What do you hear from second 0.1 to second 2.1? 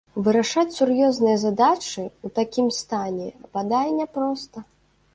Вырашаць сур'ёзныя задачы